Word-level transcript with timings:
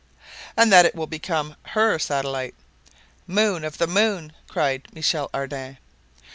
"And 0.57 0.73
that 0.73 0.87
it 0.87 0.95
will 0.95 1.05
become 1.05 1.55
her 1.75 1.99
satellite." 1.99 2.55
"Moon 3.27 3.63
of 3.63 3.77
the 3.77 3.85
moon!" 3.85 4.33
cried 4.47 4.87
Michel 4.93 5.29
Ardan. 5.31 5.77